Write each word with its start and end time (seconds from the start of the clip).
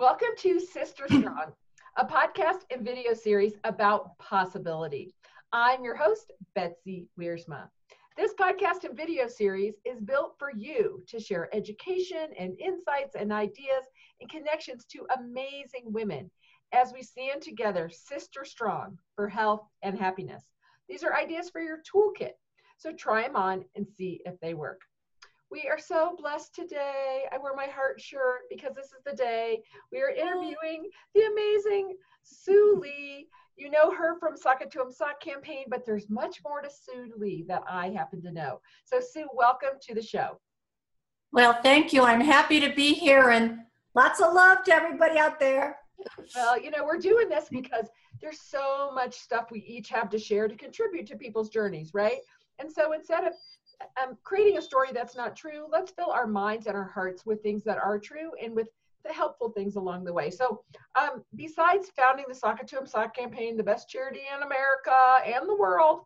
Welcome 0.00 0.28
to 0.38 0.58
Sister 0.58 1.04
Strong, 1.08 1.52
a 1.98 2.06
podcast 2.06 2.60
and 2.70 2.82
video 2.82 3.12
series 3.12 3.52
about 3.64 4.16
possibility. 4.16 5.12
I'm 5.52 5.84
your 5.84 5.94
host, 5.94 6.32
Betsy 6.54 7.06
Wiersma. 7.20 7.68
This 8.16 8.32
podcast 8.32 8.84
and 8.84 8.96
video 8.96 9.28
series 9.28 9.74
is 9.84 10.00
built 10.00 10.36
for 10.38 10.52
you 10.56 11.02
to 11.06 11.20
share 11.20 11.54
education 11.54 12.30
and 12.38 12.58
insights 12.58 13.14
and 13.14 13.30
ideas 13.30 13.84
and 14.22 14.30
connections 14.30 14.86
to 14.86 15.06
amazing 15.18 15.84
women 15.84 16.30
as 16.72 16.94
we 16.94 17.02
stand 17.02 17.42
together, 17.42 17.90
sister 17.92 18.42
strong, 18.42 18.96
for 19.14 19.28
health 19.28 19.66
and 19.82 19.98
happiness. 19.98 20.44
These 20.88 21.04
are 21.04 21.14
ideas 21.14 21.50
for 21.50 21.60
your 21.60 21.82
toolkit. 21.94 22.32
So 22.78 22.90
try 22.92 23.24
them 23.24 23.36
on 23.36 23.66
and 23.76 23.86
see 23.86 24.22
if 24.24 24.40
they 24.40 24.54
work. 24.54 24.80
We 25.50 25.68
are 25.68 25.78
so 25.78 26.14
blessed 26.16 26.54
today. 26.54 27.24
I 27.32 27.38
wear 27.38 27.54
my 27.56 27.66
heart 27.66 28.00
shirt 28.00 28.42
because 28.48 28.72
this 28.76 28.86
is 28.86 29.02
the 29.04 29.16
day 29.16 29.60
we 29.90 30.00
are 30.00 30.10
interviewing 30.10 30.88
the 31.12 31.22
amazing 31.22 31.96
Sue 32.22 32.78
Lee. 32.80 33.26
You 33.56 33.68
know 33.68 33.90
her 33.90 34.16
from 34.20 34.36
Sock 34.36 34.62
It 34.62 34.70
to 34.72 34.80
'em 34.80 34.92
Sock 34.92 35.20
campaign, 35.20 35.64
but 35.66 35.84
there's 35.84 36.08
much 36.08 36.40
more 36.44 36.62
to 36.62 36.70
Sue 36.70 37.12
Lee 37.16 37.44
that 37.48 37.64
I 37.68 37.90
happen 37.90 38.22
to 38.22 38.30
know. 38.30 38.60
So, 38.84 39.00
Sue, 39.00 39.28
welcome 39.32 39.80
to 39.80 39.94
the 39.94 40.02
show. 40.02 40.40
Well, 41.32 41.60
thank 41.62 41.92
you. 41.92 42.04
I'm 42.04 42.20
happy 42.20 42.60
to 42.60 42.72
be 42.72 42.94
here 42.94 43.30
and 43.30 43.58
lots 43.94 44.20
of 44.20 44.32
love 44.32 44.62
to 44.64 44.72
everybody 44.72 45.18
out 45.18 45.40
there. 45.40 45.80
Well, 46.36 46.60
you 46.60 46.70
know, 46.70 46.84
we're 46.84 46.98
doing 46.98 47.28
this 47.28 47.48
because 47.48 47.88
there's 48.20 48.40
so 48.40 48.92
much 48.94 49.18
stuff 49.18 49.50
we 49.50 49.60
each 49.60 49.88
have 49.88 50.10
to 50.10 50.18
share 50.18 50.46
to 50.46 50.56
contribute 50.56 51.08
to 51.08 51.16
people's 51.16 51.48
journeys, 51.48 51.92
right? 51.92 52.20
And 52.60 52.72
so 52.72 52.92
instead 52.92 53.24
of 53.24 53.32
um, 54.02 54.16
creating 54.24 54.58
a 54.58 54.62
story 54.62 54.88
that's 54.92 55.16
not 55.16 55.36
true, 55.36 55.66
let's 55.70 55.92
fill 55.92 56.10
our 56.10 56.26
minds 56.26 56.66
and 56.66 56.76
our 56.76 56.84
hearts 56.88 57.24
with 57.24 57.42
things 57.42 57.64
that 57.64 57.78
are 57.78 57.98
true 57.98 58.30
and 58.42 58.54
with 58.54 58.68
the 59.04 59.12
helpful 59.12 59.50
things 59.50 59.76
along 59.76 60.04
the 60.04 60.12
way. 60.12 60.30
So, 60.30 60.62
um, 61.00 61.24
besides 61.36 61.90
founding 61.96 62.26
the 62.28 62.34
Sock 62.34 62.60
It 62.60 62.68
to 62.68 62.78
'em 62.78 62.86
Sock 62.86 63.16
campaign, 63.16 63.56
the 63.56 63.62
best 63.62 63.88
charity 63.88 64.20
in 64.34 64.42
America 64.42 65.20
and 65.24 65.48
the 65.48 65.56
world, 65.56 66.04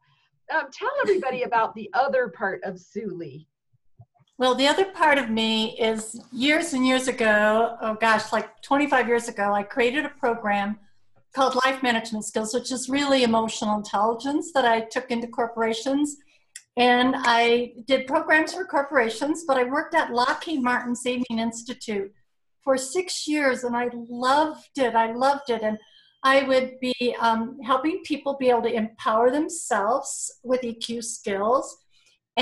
um, 0.54 0.70
tell 0.72 0.92
everybody 1.02 1.42
about 1.50 1.74
the 1.74 1.90
other 1.92 2.28
part 2.28 2.62
of 2.64 2.80
Lee. 2.94 3.48
Well, 4.36 4.54
the 4.54 4.66
other 4.66 4.86
part 4.86 5.18
of 5.18 5.30
me 5.30 5.78
is 5.78 6.20
years 6.32 6.72
and 6.72 6.84
years 6.84 7.06
ago, 7.06 7.76
oh 7.80 7.94
gosh, 7.94 8.32
like 8.32 8.60
25 8.62 9.06
years 9.06 9.28
ago, 9.28 9.52
I 9.52 9.62
created 9.62 10.04
a 10.04 10.08
program 10.08 10.78
called 11.34 11.56
Life 11.64 11.82
Management 11.82 12.24
Skills, 12.24 12.52
which 12.52 12.72
is 12.72 12.88
really 12.88 13.22
emotional 13.22 13.76
intelligence 13.76 14.52
that 14.52 14.64
I 14.64 14.80
took 14.80 15.10
into 15.10 15.28
corporations 15.28 16.16
and 16.76 17.14
I 17.16 17.72
did 17.86 18.06
programs 18.06 18.54
for 18.54 18.64
corporations, 18.64 19.44
but 19.46 19.56
I 19.56 19.64
worked 19.64 19.94
at 19.94 20.12
Lockheed 20.12 20.62
Martin 20.62 20.96
Saving 20.96 21.38
Institute 21.38 22.12
for 22.64 22.76
six 22.76 23.28
years 23.28 23.62
and 23.62 23.76
I 23.76 23.90
loved 23.92 24.78
it. 24.78 24.94
I 24.94 25.12
loved 25.12 25.50
it. 25.50 25.62
And 25.62 25.78
I 26.24 26.42
would 26.42 26.80
be 26.80 27.14
um, 27.20 27.60
helping 27.62 28.02
people 28.04 28.36
be 28.40 28.48
able 28.48 28.62
to 28.62 28.74
empower 28.74 29.30
themselves 29.30 30.32
with 30.42 30.62
EQ 30.62 31.04
skills. 31.04 31.76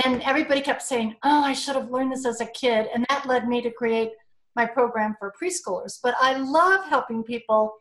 And 0.04 0.22
everybody 0.22 0.62
kept 0.62 0.82
saying, 0.82 1.16
Oh, 1.24 1.42
I 1.42 1.52
should 1.52 1.74
have 1.74 1.90
learned 1.90 2.12
this 2.12 2.24
as 2.24 2.40
a 2.40 2.46
kid. 2.46 2.86
And 2.94 3.04
that 3.10 3.26
led 3.26 3.48
me 3.48 3.60
to 3.60 3.70
create 3.70 4.12
my 4.56 4.64
program 4.64 5.16
for 5.18 5.34
preschoolers. 5.40 5.98
But 6.02 6.14
I 6.20 6.38
love 6.38 6.86
helping 6.86 7.22
people 7.22 7.74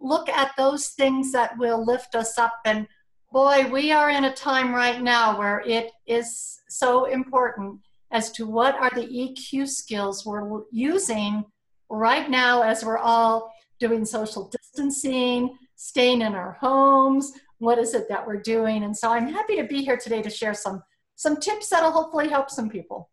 look 0.00 0.28
at 0.28 0.52
those 0.58 0.88
things 0.88 1.32
that 1.32 1.56
will 1.56 1.84
lift 1.84 2.14
us 2.14 2.36
up 2.36 2.54
and 2.66 2.86
boy, 3.34 3.68
we 3.68 3.90
are 3.90 4.10
in 4.10 4.26
a 4.26 4.32
time 4.32 4.72
right 4.72 5.02
now 5.02 5.36
where 5.36 5.60
it 5.66 5.90
is 6.06 6.62
so 6.68 7.06
important 7.06 7.80
as 8.12 8.30
to 8.30 8.46
what 8.46 8.76
are 8.76 8.90
the 8.90 9.08
EQ 9.08 9.66
skills 9.68 10.24
we're 10.24 10.62
using 10.70 11.44
right 11.90 12.30
now 12.30 12.62
as 12.62 12.84
we're 12.84 12.96
all 12.96 13.52
doing 13.80 14.04
social 14.04 14.48
distancing, 14.50 15.58
staying 15.74 16.22
in 16.22 16.36
our 16.36 16.52
homes. 16.60 17.32
What 17.58 17.76
is 17.80 17.92
it 17.94 18.08
that 18.08 18.24
we're 18.24 18.40
doing? 18.40 18.84
And 18.84 18.96
so 18.96 19.10
I'm 19.10 19.26
happy 19.26 19.56
to 19.56 19.64
be 19.64 19.82
here 19.82 19.96
today 19.96 20.22
to 20.22 20.30
share 20.30 20.54
some 20.54 20.84
some 21.16 21.36
tips 21.36 21.68
that'll 21.70 21.90
hopefully 21.90 22.28
help 22.28 22.50
some 22.50 22.70
people. 22.70 23.10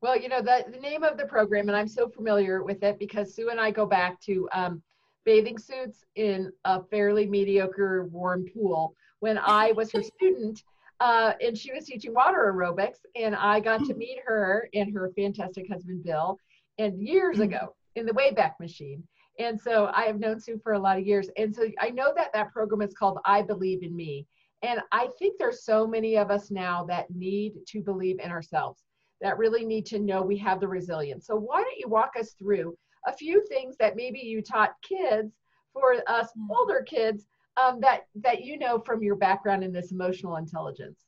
Well, 0.00 0.16
you 0.16 0.28
know, 0.28 0.40
the, 0.40 0.66
the 0.70 0.78
name 0.78 1.02
of 1.02 1.18
the 1.18 1.26
program, 1.26 1.68
and 1.68 1.76
I'm 1.76 1.88
so 1.88 2.08
familiar 2.08 2.62
with 2.62 2.84
it 2.84 3.00
because 3.00 3.34
Sue 3.34 3.50
and 3.50 3.60
I 3.60 3.72
go 3.72 3.86
back 3.86 4.20
to 4.22 4.48
um, 4.52 4.82
bathing 5.24 5.58
suits 5.58 6.04
in 6.14 6.52
a 6.64 6.84
fairly 6.84 7.26
mediocre 7.26 8.04
warm 8.04 8.46
pool 8.54 8.94
when 9.20 9.38
I 9.38 9.72
was 9.72 9.92
her 9.92 10.02
student. 10.02 10.62
Uh, 11.00 11.32
and 11.40 11.56
she 11.56 11.72
was 11.72 11.84
teaching 11.84 12.12
water 12.12 12.52
aerobics, 12.52 12.98
and 13.14 13.34
I 13.36 13.60
got 13.60 13.84
to 13.84 13.94
meet 13.94 14.18
her 14.26 14.68
and 14.74 14.92
her 14.92 15.12
fantastic 15.14 15.68
husband 15.70 16.02
Bill, 16.02 16.36
and 16.78 17.00
years 17.00 17.38
ago 17.38 17.76
in 17.94 18.04
the 18.04 18.12
Wayback 18.12 18.54
Machine. 18.58 19.04
And 19.38 19.60
so 19.60 19.92
I 19.94 20.06
have 20.06 20.18
known 20.18 20.40
Sue 20.40 20.58
for 20.60 20.72
a 20.72 20.78
lot 20.78 20.98
of 20.98 21.06
years, 21.06 21.30
and 21.36 21.54
so 21.54 21.68
I 21.80 21.90
know 21.90 22.12
that 22.16 22.32
that 22.32 22.52
program 22.52 22.82
is 22.82 22.94
called 22.94 23.18
I 23.24 23.42
Believe 23.42 23.84
in 23.84 23.94
Me. 23.94 24.26
And 24.62 24.80
I 24.90 25.08
think 25.18 25.38
there's 25.38 25.64
so 25.64 25.86
many 25.86 26.16
of 26.16 26.32
us 26.32 26.50
now 26.50 26.84
that 26.86 27.10
need 27.10 27.54
to 27.68 27.80
believe 27.80 28.18
in 28.18 28.30
ourselves, 28.30 28.82
that 29.20 29.38
really 29.38 29.64
need 29.64 29.86
to 29.86 30.00
know 30.00 30.20
we 30.20 30.36
have 30.38 30.58
the 30.58 30.66
resilience. 30.66 31.26
So 31.26 31.36
why 31.36 31.62
don't 31.62 31.78
you 31.78 31.88
walk 31.88 32.14
us 32.18 32.32
through 32.32 32.76
a 33.06 33.12
few 33.12 33.46
things 33.46 33.76
that 33.78 33.94
maybe 33.94 34.18
you 34.18 34.42
taught 34.42 34.74
kids 34.82 35.32
for 35.72 35.94
us 36.08 36.28
mm. 36.36 36.48
older 36.50 36.82
kids 36.82 37.26
um, 37.60 37.80
that 37.80 38.06
that 38.16 38.44
you 38.44 38.58
know 38.58 38.78
from 38.78 39.02
your 39.02 39.16
background 39.16 39.64
in 39.64 39.72
this 39.72 39.92
emotional 39.92 40.36
intelligence? 40.36 41.04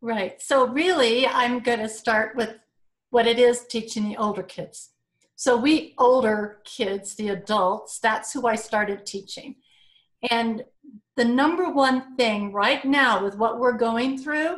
Right. 0.00 0.40
So 0.40 0.68
really 0.68 1.26
i'm 1.26 1.60
going 1.60 1.78
to 1.78 1.88
start 1.88 2.36
with 2.36 2.58
what 3.10 3.26
it 3.26 3.38
is 3.38 3.66
teaching 3.66 4.08
the 4.08 4.16
older 4.16 4.42
kids. 4.42 4.90
So 5.36 5.56
we 5.56 5.94
older 5.98 6.60
kids 6.64 7.14
the 7.14 7.30
adults 7.30 7.98
that's 7.98 8.32
who 8.32 8.46
i 8.46 8.54
started 8.54 9.06
teaching. 9.06 9.56
And 10.30 10.64
the 11.16 11.24
number 11.24 11.70
one 11.70 12.16
thing 12.16 12.52
right 12.52 12.84
now 12.84 13.22
with 13.24 13.36
what 13.36 13.58
we're 13.58 13.76
going 13.76 14.18
through 14.18 14.56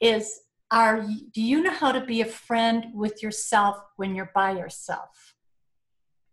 is 0.00 0.40
are 0.70 1.02
do 1.34 1.42
you 1.42 1.62
know 1.62 1.70
how 1.70 1.92
to 1.92 2.00
be 2.00 2.22
a 2.22 2.26
friend 2.26 2.86
with 2.94 3.22
yourself 3.22 3.76
when 3.96 4.14
you're 4.14 4.32
by 4.34 4.52
yourself 4.52 5.34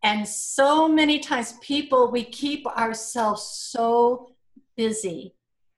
and 0.04 0.28
so 0.28 0.88
many 0.88 1.20
times, 1.20 1.54
people, 1.62 2.10
we 2.10 2.24
keep 2.24 2.66
ourselves 2.66 3.44
so 3.44 4.32
busy 4.78 5.36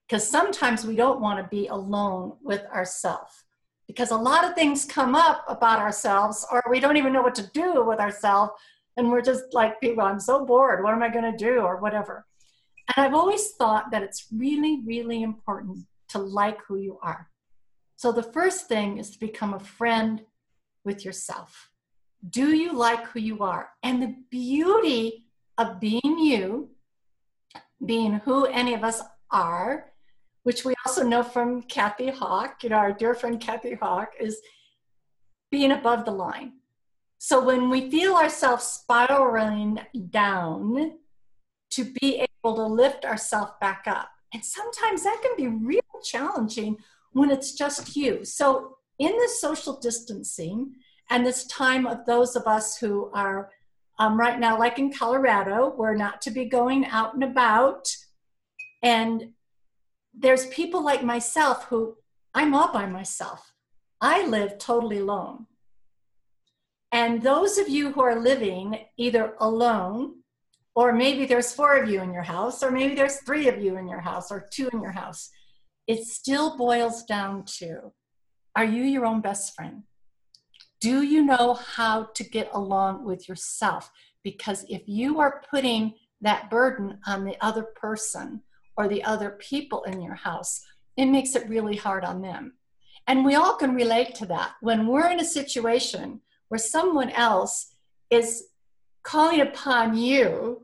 because 0.08 0.28
sometimes 0.28 0.86
we 0.86 0.96
don't 0.96 1.22
want 1.22 1.40
to 1.40 1.56
be 1.56 1.68
alone 1.68 2.34
with 2.44 2.64
ourselves 2.66 3.46
because 3.88 4.12
a 4.12 4.16
lot 4.16 4.44
of 4.46 4.54
things 4.54 4.86
come 4.86 5.16
up 5.16 5.44
about 5.48 5.80
ourselves 5.80 6.46
or 6.52 6.62
we 6.70 6.80
don't 6.80 6.98
even 6.98 7.12
know 7.12 7.24
what 7.24 7.34
to 7.34 7.50
do 7.54 7.84
with 7.84 8.00
ourselves 8.00 8.52
and 8.98 9.10
we're 9.10 9.22
just 9.22 9.46
like 9.54 9.82
people 9.82 10.04
i'm 10.04 10.20
so 10.20 10.46
bored 10.46 10.84
what 10.84 10.94
am 10.94 11.02
i 11.02 11.10
going 11.10 11.32
to 11.32 11.38
do? 11.38 11.62
or 11.62 11.78
whatever. 11.78 12.28
And 12.96 13.06
i've 13.06 13.16
always 13.16 13.52
thought 13.52 13.90
that 13.90 14.04
it's 14.04 14.28
really 14.32 14.82
really 14.86 15.24
important 15.24 15.80
to 16.10 16.20
like 16.20 16.60
who 16.68 16.78
you 16.78 17.00
are. 17.02 17.30
So 17.96 18.12
the 18.12 18.22
first 18.22 18.68
thing 18.68 19.00
is 19.00 19.10
to 19.12 19.20
become 19.20 19.56
a 19.56 19.60
friend 19.60 20.22
with 20.84 21.04
yourself 21.06 21.71
do 22.30 22.56
you 22.56 22.74
like 22.74 23.06
who 23.08 23.20
you 23.20 23.40
are? 23.44 23.70
And 23.84 24.02
the 24.02 24.16
beauty 24.30 25.26
of 25.58 25.80
being 25.80 26.02
you, 26.20 26.70
being 27.86 28.22
who 28.26 28.46
any 28.46 28.74
of 28.74 28.84
us 28.84 29.02
are, 29.32 29.92
which 30.44 30.66
we 30.66 30.74
also 30.86 31.04
know 31.04 31.24
from 31.24 31.62
Kathy 31.64 32.10
Hawk, 32.10 32.64
you 32.64 32.70
know, 32.70 32.78
our 32.78 32.92
dear 32.92 33.14
friend 33.14 33.40
Kathy 33.40 33.76
Hawk, 33.76 34.14
is 34.20 34.40
being 35.52 35.72
above 35.72 36.06
the 36.06 36.12
line. 36.12 36.54
So 37.18 37.44
when 37.44 37.70
we 37.70 37.92
feel 37.92 38.16
ourselves 38.16 38.66
spiraling 38.66 39.80
down, 40.10 40.94
to 41.72 41.86
be 42.02 42.26
able 42.44 42.56
to 42.56 42.66
lift 42.66 43.06
ourselves 43.06 43.54
back 43.60 43.84
up. 43.88 44.10
And 44.34 44.44
sometimes 44.44 45.04
that 45.04 45.22
can 45.22 45.36
be 45.38 45.48
real 45.48 45.82
challenging 46.04 46.78
when 47.14 47.32
it's 47.32 47.54
just 47.54 47.96
you. 47.96 48.24
So 48.24 48.78
in 49.00 49.12
the 49.12 49.30
social 49.40 49.80
distancing, 49.80 50.76
and 51.12 51.26
this 51.26 51.46
time 51.46 51.86
of 51.86 52.06
those 52.06 52.38
of 52.38 52.48
us 52.48 52.78
who 52.78 53.12
are 53.14 53.52
um, 54.00 54.18
right 54.18 54.40
now, 54.40 54.58
like 54.58 54.80
in 54.80 54.92
Colorado, 54.92 55.76
we're 55.78 55.94
not 55.94 56.22
to 56.22 56.32
be 56.32 56.46
going 56.46 56.86
out 56.88 57.14
and 57.14 57.24
about. 57.24 57.88
And 58.82 59.34
there's 60.14 60.48
people 60.48 60.84
like 60.84 61.04
myself 61.04 61.66
who 61.66 61.98
I'm 62.34 62.56
all 62.56 62.72
by 62.72 62.86
myself. 62.86 63.52
I 64.00 64.26
live 64.26 64.58
totally 64.58 65.00
alone. 65.00 65.48
And 66.94 67.22
those 67.22 67.58
of 67.58 67.68
you 67.68 67.92
who 67.92 68.02
are 68.02 68.20
living 68.20 68.80
either 68.98 69.36
alone, 69.40 70.16
or 70.76 70.94
maybe 70.94 71.26
there's 71.26 71.54
four 71.54 71.76
of 71.76 71.90
you 71.90 72.02
in 72.02 72.14
your 72.14 72.24
house, 72.24 72.64
or 72.64 72.72
maybe 72.72 72.96
there's 72.96 73.18
three 73.18 73.50
of 73.50 73.62
you 73.62 73.78
in 73.78 73.88
your 73.88 74.00
house, 74.00 74.32
or 74.32 74.48
two 74.52 74.70
in 74.72 74.82
your 74.82 74.92
house, 74.92 75.30
it 75.88 76.06
still 76.06 76.58
boils 76.58 77.04
down 77.04 77.44
to 77.60 77.92
are 78.56 78.66
you 78.66 78.84
your 78.84 79.06
own 79.06 79.22
best 79.22 79.56
friend? 79.56 79.84
Do 80.82 81.04
you 81.04 81.24
know 81.24 81.54
how 81.54 82.10
to 82.16 82.24
get 82.24 82.50
along 82.54 83.06
with 83.06 83.30
yourself? 83.30 83.92
Because 84.24 84.66
if 84.68 84.82
you 84.88 85.20
are 85.20 85.44
putting 85.50 85.94
that 86.22 86.50
burden 86.50 87.00
on 87.08 87.24
the 87.24 87.38
other 87.40 87.64
person 87.64 88.42
or 88.76 88.88
the 88.88 89.04
other 89.04 89.32
people 89.40 89.84
in 89.84 90.02
your 90.02 90.16
house, 90.16 90.66
it 90.98 91.06
makes 91.06 91.36
it 91.36 91.48
really 91.48 91.78
hard 91.78 92.04
on 92.04 92.22
them. 92.22 92.54
And 93.08 93.24
we 93.24 93.36
all 93.36 93.56
can 93.56 93.76
relate 93.76 94.16
to 94.16 94.26
that. 94.28 94.54
When 94.62 94.88
we're 94.88 95.10
in 95.10 95.20
a 95.20 95.26
situation 95.26 96.22
where 96.50 96.60
someone 96.60 97.12
else 97.12 97.76
is 98.10 98.48
calling 99.04 99.42
upon 99.42 99.98
you 99.98 100.64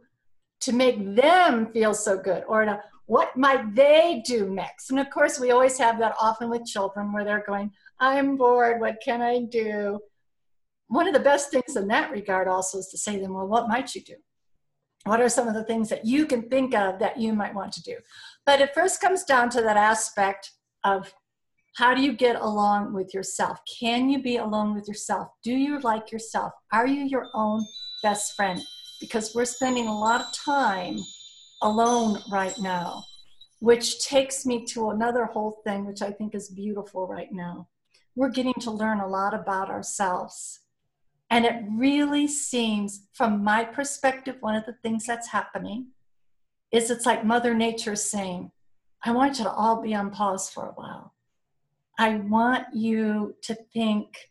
to 0.62 0.74
make 0.74 1.16
them 1.16 1.72
feel 1.72 1.94
so 1.94 2.18
good 2.18 2.44
or 2.48 2.66
to 2.66 2.82
what 3.08 3.36
might 3.36 3.74
they 3.74 4.22
do 4.26 4.50
next? 4.50 4.92
And 4.92 5.00
of 5.00 5.10
course, 5.10 5.40
we 5.40 5.52
always 5.52 5.78
have 5.78 5.98
that 6.00 6.16
often 6.20 6.50
with 6.50 6.66
children 6.66 7.12
where 7.12 7.24
they're 7.24 7.44
going, 7.48 7.72
I'm 8.00 8.38
bored, 8.38 8.80
what 8.80 8.98
can 9.04 9.22
I 9.22 9.44
do? 9.50 10.00
One 10.90 11.08
of 11.08 11.14
the 11.14 11.20
best 11.20 11.50
things 11.50 11.76
in 11.76 11.88
that 11.88 12.12
regard 12.12 12.48
also 12.48 12.78
is 12.78 12.90
to 12.90 12.98
say 12.98 13.16
to 13.16 13.22
them, 13.22 13.34
Well, 13.34 13.48
what 13.48 13.68
might 13.68 13.96
you 13.96 14.02
do? 14.02 14.16
What 15.06 15.22
are 15.22 15.30
some 15.30 15.48
of 15.48 15.54
the 15.54 15.64
things 15.64 15.90
that 15.90 16.06
you 16.06 16.26
can 16.26 16.50
think 16.50 16.76
of 16.76 17.00
that 17.00 17.18
you 17.18 17.34
might 17.34 17.56
want 17.56 17.72
to 17.74 17.84
do? 17.84 17.96
But 18.46 18.60
it 18.60 18.74
first 18.74 19.00
comes 19.00 19.24
down 19.24 19.50
to 19.52 19.62
that 19.62 19.78
aspect 19.78 20.52
of 20.84 21.14
how 21.78 21.94
do 21.94 22.02
you 22.02 22.12
get 22.12 22.36
along 22.36 22.94
with 22.94 23.14
yourself? 23.14 23.60
Can 23.80 24.10
you 24.10 24.22
be 24.22 24.38
alone 24.38 24.74
with 24.74 24.88
yourself? 24.88 25.30
Do 25.44 25.54
you 25.54 25.80
like 25.80 26.12
yourself? 26.12 26.52
Are 26.74 26.88
you 26.88 27.06
your 27.06 27.28
own 27.34 27.66
best 28.04 28.36
friend? 28.36 28.60
Because 29.00 29.34
we're 29.34 29.46
spending 29.46 29.88
a 29.88 29.98
lot 29.98 30.22
of 30.22 30.34
time 30.34 30.98
alone 31.62 32.20
right 32.32 32.58
now, 32.60 33.04
which 33.60 34.04
takes 34.04 34.46
me 34.46 34.66
to 34.66 34.90
another 34.90 35.26
whole 35.26 35.62
thing, 35.64 35.86
which 35.86 36.02
I 36.02 36.12
think 36.12 36.36
is 36.36 36.50
beautiful 36.50 37.08
right 37.08 37.32
now. 37.32 37.68
We're 38.16 38.30
getting 38.30 38.54
to 38.62 38.72
learn 38.72 39.00
a 39.00 39.08
lot 39.08 39.34
about 39.34 39.70
ourselves. 39.70 40.62
And 41.30 41.46
it 41.46 41.64
really 41.70 42.28
seems, 42.28 43.08
from 43.14 43.44
my 43.44 43.64
perspective, 43.64 44.38
one 44.40 44.56
of 44.56 44.66
the 44.66 44.78
things 44.82 45.06
that's 45.06 45.28
happening 45.30 45.88
is 46.72 46.90
it's 46.90 47.06
like 47.06 47.26
Mother 47.26 47.54
Nature 47.54 47.96
saying, 47.96 48.52
I 49.04 49.12
want 49.12 49.38
you 49.38 49.46
to 49.46 49.52
all 49.52 49.82
be 49.82 49.94
on 49.94 50.10
pause 50.12 50.50
for 50.50 50.66
a 50.66 50.74
while. 50.74 51.14
I 52.00 52.16
want 52.16 52.66
you 52.74 53.36
to 53.44 53.56
think 53.74 54.30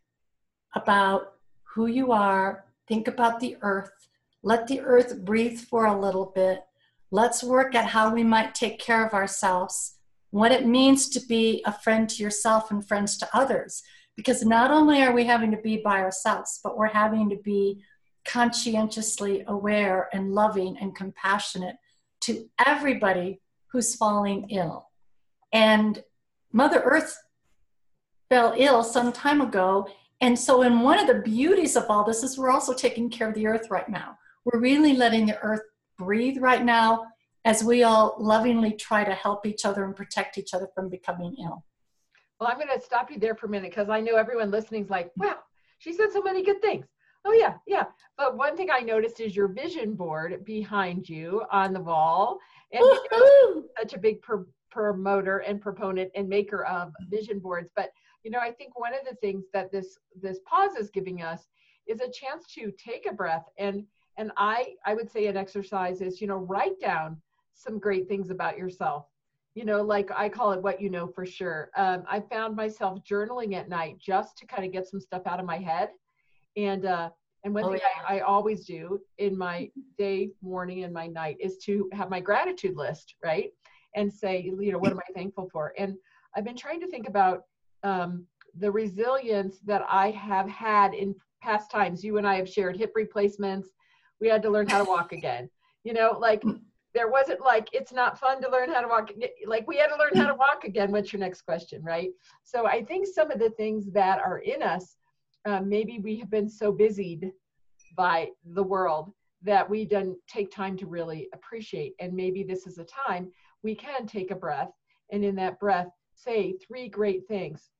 about 0.75 1.35
who 1.63 1.87
you 1.87 2.13
are, 2.13 2.65
think 2.89 3.09
about 3.09 3.41
the 3.41 3.57
earth, 3.63 4.09
let 4.43 4.67
the 4.67 4.81
earth 4.81 5.25
breathe 5.25 5.59
for 5.59 5.87
a 5.87 5.99
little 5.99 6.33
bit, 6.35 6.66
Let's 7.11 7.43
work 7.45 7.75
at 7.75 7.87
how 7.87 8.13
we 8.13 8.25
might 8.25 8.55
take 8.55 8.79
care 8.79 9.07
of 9.07 9.15
ourselves, 9.15 9.99
what 10.31 10.53
it 10.53 10.67
means 10.67 11.09
to 11.11 11.21
be 11.21 11.63
a 11.65 11.73
friend 11.73 12.09
to 12.09 12.23
yourself 12.23 12.71
and 12.71 12.87
friends 12.87 13.17
to 13.19 13.29
others. 13.33 13.83
Because 14.17 14.45
not 14.45 14.71
only 14.71 15.03
are 15.03 15.13
we 15.13 15.25
having 15.25 15.51
to 15.51 15.59
be 15.59 15.77
by 15.77 16.01
ourselves, 16.01 16.61
but 16.65 16.77
we're 16.77 16.87
having 16.89 17.29
to 17.31 17.37
be 17.37 17.83
conscientiously 18.25 19.45
aware 19.47 20.09
and 20.13 20.33
loving 20.33 20.77
and 20.81 20.97
compassionate 20.97 21.77
to 22.23 22.49
everybody 22.67 23.41
who's 23.69 23.95
falling 23.95 24.49
ill. 24.51 24.89
And 25.53 26.03
Mother 26.53 26.81
Earth 26.81 27.17
fell 28.29 28.55
ill 28.57 28.83
some 28.83 29.13
time 29.13 29.41
ago. 29.41 29.89
And 30.21 30.39
so, 30.39 30.63
in 30.63 30.81
one 30.81 30.99
of 30.99 31.07
the 31.07 31.23
beauties 31.23 31.77
of 31.77 31.87
all 31.89 32.03
this 32.03 32.23
is 32.23 32.39
we're 32.39 32.51
also 32.51 32.73
taking 32.73 33.11
care 33.11 33.29
of 33.29 33.35
the 33.35 33.47
earth 33.47 33.71
right 33.71 33.89
now. 33.89 34.19
We're 34.45 34.61
really 34.61 34.95
letting 34.95 35.27
the 35.27 35.39
earth 35.41 35.63
breathe 35.99 36.39
right 36.39 36.65
now 36.65 37.07
as 37.45 37.63
we 37.63 37.85
all 37.85 38.17
lovingly 38.19 38.73
try 38.73 39.05
to 39.05 39.15
help 39.15 39.47
each 39.47 39.65
other 39.65 39.85
and 39.85 39.95
protect 39.95 40.37
each 40.37 40.53
other 40.53 40.69
from 40.75 40.89
becoming 40.89 41.35
ill. 41.41 41.65
Well, 42.41 42.51
I'm 42.51 42.59
going 42.59 42.77
to 42.77 42.85
stop 42.85 43.11
you 43.11 43.19
there 43.19 43.35
for 43.35 43.47
a 43.47 43.49
minute 43.49 43.71
because 43.71 43.89
I 43.89 44.01
know 44.01 44.17
everyone 44.17 44.51
listening 44.51 44.85
is 44.85 44.91
like, 44.91 45.11
wow, 45.17 45.37
she 45.79 45.93
said 45.93 46.13
so 46.13 46.23
many 46.23 46.43
good 46.43 46.61
things. 46.61 46.87
Oh, 47.25 47.33
yeah, 47.33 47.55
yeah. 47.67 47.85
But 48.17 48.37
one 48.37 48.57
thing 48.57 48.69
I 48.71 48.81
noticed 48.81 49.21
is 49.21 49.35
your 49.35 49.49
vision 49.49 49.95
board 49.95 50.45
behind 50.45 51.09
you 51.09 51.43
on 51.51 51.73
the 51.73 51.81
wall. 51.81 52.39
And 52.73 52.83
you 52.83 53.07
know, 53.13 53.65
such 53.79 53.95
a 53.95 53.99
big 53.99 54.21
pr- 54.23 54.49
promoter 54.71 55.39
and 55.39 55.61
proponent 55.61 56.11
and 56.15 56.29
maker 56.29 56.65
of 56.67 56.93
vision 57.09 57.39
boards. 57.39 57.71
But, 57.75 57.91
you 58.23 58.31
know, 58.31 58.39
I 58.39 58.53
think 58.53 58.79
one 58.79 58.93
of 58.93 59.01
the 59.09 59.17
things 59.17 59.45
that 59.53 59.73
this 59.73 59.99
this 60.21 60.41
pause 60.47 60.77
is 60.77 60.91
giving 60.91 61.23
us 61.23 61.49
is 61.87 62.01
a 62.01 62.11
chance 62.11 62.47
to 62.55 62.73
take 62.73 63.07
a 63.07 63.15
breath 63.15 63.45
and 63.59 63.85
and 64.17 64.31
i 64.37 64.75
i 64.85 64.95
would 64.95 65.11
say 65.11 65.27
an 65.27 65.37
exercise 65.37 66.01
is 66.01 66.21
you 66.21 66.27
know 66.27 66.39
write 66.39 66.79
down 66.81 67.21
some 67.57 67.79
great 67.79 68.07
things 68.07 68.31
about 68.31 68.59
yourself. 68.59 69.07
You 69.55 69.65
know 69.65 69.83
like 69.83 70.11
i 70.15 70.29
call 70.29 70.53
it 70.53 70.63
what 70.63 70.81
you 70.81 70.91
know 70.91 71.07
for 71.07 71.25
sure. 71.25 71.71
Um, 71.77 72.05
i 72.09 72.21
found 72.21 72.55
myself 72.55 73.01
journaling 73.11 73.55
at 73.55 73.69
night 73.69 73.99
just 73.99 74.37
to 74.39 74.47
kind 74.47 74.65
of 74.65 74.73
get 74.73 74.87
some 74.87 75.01
stuff 75.01 75.23
out 75.27 75.41
of 75.41 75.47
my 75.47 75.57
head. 75.57 75.89
And 76.57 76.85
uh 76.85 77.09
and 77.45 77.55
one 77.55 77.65
oh, 77.65 77.71
thing 77.71 77.81
yeah. 77.83 78.03
I, 78.07 78.19
I 78.19 78.21
always 78.21 78.67
do 78.67 79.01
in 79.19 79.37
my 79.39 79.71
day 79.97 80.31
morning 80.43 80.85
and 80.85 80.93
my 80.93 81.07
night 81.07 81.37
is 81.41 81.57
to 81.59 81.89
have 81.93 82.11
my 82.11 82.21
gratitude 82.21 82.77
list 82.77 83.15
right? 83.25 83.51
And 83.95 84.13
say 84.13 84.43
you 84.43 84.73
know 84.73 84.79
what 84.79 84.93
am 84.93 84.99
i 84.99 85.13
thankful 85.15 85.49
for? 85.51 85.73
And 85.79 85.97
i've 86.35 86.45
been 86.45 86.57
trying 86.57 86.81
to 86.81 86.89
think 86.89 87.09
about 87.09 87.45
um, 87.83 88.27
the 88.59 88.71
resilience 88.71 89.59
that 89.65 89.83
i 89.89 90.11
have 90.11 90.49
had 90.51 90.93
in 90.93 91.15
past 91.41 91.71
times. 91.71 92.05
You 92.05 92.19
and 92.19 92.29
i 92.29 92.37
have 92.37 92.49
shared 92.49 92.77
hip 92.77 92.93
replacements 92.95 93.71
we 94.21 94.29
had 94.29 94.43
to 94.43 94.51
learn 94.51 94.69
how 94.69 94.83
to 94.83 94.89
walk 94.89 95.13
again. 95.13 95.49
You 95.85 95.93
know 95.93 96.17
like 96.19 96.43
there 96.95 97.11
wasn't 97.11 97.41
like 97.41 97.69
it's 97.73 97.93
not 97.93 98.19
fun 98.19 98.41
to 98.43 98.51
learn 98.51 98.71
how 98.71 98.81
to 98.81 98.89
walk 98.89 99.11
like 99.47 99.67
we 99.69 99.77
had 99.77 99.89
to 99.89 99.97
learn 99.97 100.17
how 100.17 100.29
to 100.29 100.35
walk 100.35 100.65
again. 100.65 100.91
What's 100.91 101.13
your 101.13 101.21
next 101.21 101.43
question 101.43 101.83
right? 101.85 102.11
So 102.45 102.67
i 102.67 102.83
think 102.83 103.07
some 103.07 103.31
of 103.31 103.39
the 103.39 103.51
things 103.51 103.91
that 103.93 104.19
are 104.19 104.39
in 104.39 104.63
us 104.63 104.97
um, 105.47 105.69
maybe 105.69 106.01
we 106.01 106.17
have 106.17 106.31
been 106.31 106.49
so 106.49 106.73
busied 106.73 107.31
by 107.97 108.29
the 108.45 108.63
world 108.63 109.13
that 109.43 109.69
we 109.69 109.85
don't 109.85 110.19
take 110.27 110.51
time 110.51 110.77
to 110.77 110.87
really 110.87 111.29
appreciate. 111.33 111.95
And 112.01 112.13
maybe 112.13 112.43
this 112.43 112.67
is 112.67 112.79
a 112.79 112.85
time 112.85 113.31
we 113.63 113.75
can 113.75 114.07
take 114.07 114.31
a 114.31 114.37
breath 114.37 114.71
and 115.13 115.25
in 115.25 115.37
that 115.37 115.61
breath 115.61 115.89
say 116.15 116.55
three 116.67 116.89
great 116.89 117.29
things 117.29 117.71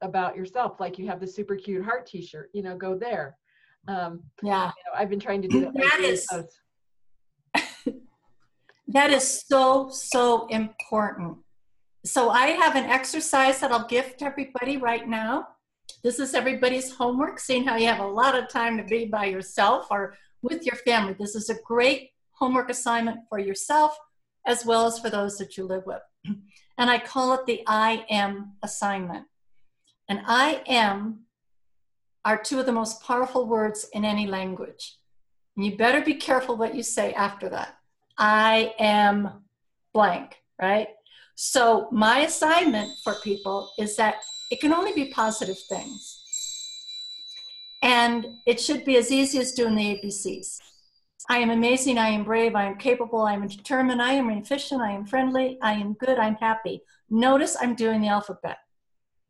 about 0.00 0.36
yourself. 0.36 0.80
Like 0.80 0.98
you 0.98 1.06
have 1.06 1.20
the 1.20 1.26
super 1.26 1.54
cute 1.54 1.84
heart 1.84 2.06
t-shirt 2.06 2.50
you 2.54 2.62
know 2.62 2.76
go 2.76 2.96
there 2.96 3.36
um, 3.88 4.22
yeah, 4.42 4.66
you 4.66 4.84
know, 4.86 4.98
I've 4.98 5.10
been 5.10 5.20
trying 5.20 5.42
to 5.42 5.48
do 5.48 5.60
that. 5.60 5.74
That 5.74 6.00
is 6.00 6.26
that 8.88 9.10
is 9.10 9.42
so 9.46 9.88
so 9.90 10.46
important. 10.46 11.38
So 12.04 12.30
I 12.30 12.48
have 12.48 12.74
an 12.74 12.84
exercise 12.84 13.60
that 13.60 13.70
I'll 13.70 13.86
gift 13.86 14.22
everybody 14.22 14.76
right 14.76 15.08
now. 15.08 15.48
This 16.02 16.18
is 16.18 16.34
everybody's 16.34 16.92
homework, 16.92 17.38
seeing 17.38 17.64
how 17.64 17.76
you 17.76 17.86
have 17.86 18.00
a 18.00 18.06
lot 18.06 18.36
of 18.36 18.48
time 18.48 18.76
to 18.76 18.84
be 18.84 19.04
by 19.04 19.26
yourself 19.26 19.86
or 19.90 20.14
with 20.42 20.66
your 20.66 20.76
family. 20.76 21.14
This 21.18 21.36
is 21.36 21.48
a 21.48 21.54
great 21.64 22.10
homework 22.32 22.70
assignment 22.70 23.20
for 23.28 23.38
yourself 23.38 23.96
as 24.46 24.66
well 24.66 24.86
as 24.86 24.98
for 24.98 25.10
those 25.10 25.38
that 25.38 25.56
you 25.56 25.64
live 25.64 25.84
with. 25.86 26.02
And 26.78 26.90
I 26.90 26.98
call 26.98 27.34
it 27.34 27.44
the 27.46 27.62
I 27.66 28.04
am 28.08 28.54
assignment. 28.62 29.26
And 30.08 30.22
I 30.26 30.62
am 30.66 31.26
are 32.24 32.40
two 32.40 32.60
of 32.60 32.66
the 32.66 32.72
most 32.72 33.02
powerful 33.02 33.46
words 33.46 33.88
in 33.92 34.04
any 34.04 34.26
language. 34.26 34.96
And 35.56 35.64
you 35.66 35.76
better 35.76 36.00
be 36.00 36.14
careful 36.14 36.56
what 36.56 36.74
you 36.74 36.82
say 36.82 37.12
after 37.14 37.48
that. 37.50 37.76
I 38.18 38.74
am 38.78 39.44
blank, 39.92 40.42
right? 40.60 40.88
So, 41.34 41.88
my 41.90 42.20
assignment 42.20 42.98
for 43.02 43.14
people 43.22 43.70
is 43.78 43.96
that 43.96 44.16
it 44.50 44.60
can 44.60 44.72
only 44.72 44.92
be 44.92 45.10
positive 45.12 45.58
things. 45.68 46.18
And 47.82 48.26
it 48.46 48.60
should 48.60 48.84
be 48.84 48.96
as 48.96 49.10
easy 49.10 49.38
as 49.38 49.52
doing 49.52 49.74
the 49.74 49.98
ABCs. 49.98 50.58
I 51.28 51.38
am 51.38 51.50
amazing, 51.50 51.98
I 51.98 52.08
am 52.08 52.24
brave, 52.24 52.54
I 52.54 52.64
am 52.64 52.76
capable, 52.76 53.22
I 53.22 53.34
am 53.34 53.46
determined, 53.46 54.02
I 54.02 54.12
am 54.12 54.30
efficient, 54.30 54.82
I 54.82 54.92
am 54.92 55.06
friendly, 55.06 55.58
I 55.62 55.72
am 55.74 55.94
good, 55.94 56.18
I'm 56.18 56.34
happy. 56.36 56.82
Notice 57.10 57.56
I'm 57.60 57.74
doing 57.74 58.00
the 58.00 58.08
alphabet. 58.08 58.58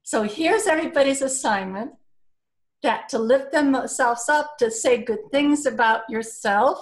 So 0.03 0.23
here's 0.25 0.67
everybody's 0.67 1.23
assignment 1.23 1.93
that 2.83 3.09
to 3.11 3.19
lift 3.19 3.53
themselves 3.53 4.29
up, 4.29 4.59
to 4.59 4.71
say 4.71 5.03
good 5.03 5.31
things 5.31 5.67
about 5.67 6.09
yourself. 6.09 6.79